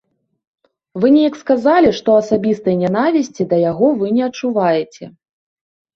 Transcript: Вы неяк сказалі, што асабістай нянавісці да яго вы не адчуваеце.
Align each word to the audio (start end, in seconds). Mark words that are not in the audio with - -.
Вы 1.01 1.11
неяк 1.15 1.35
сказалі, 1.41 1.89
што 1.99 2.09
асабістай 2.21 2.75
нянавісці 2.83 3.43
да 3.53 3.61
яго 3.71 3.87
вы 4.01 4.07
не 4.17 4.23
адчуваеце. 4.29 5.03